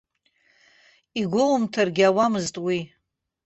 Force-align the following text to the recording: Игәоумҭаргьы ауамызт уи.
Игәоумҭаргьы 1.19 2.03
ауамызт 2.07 2.55
уи. 2.65 2.79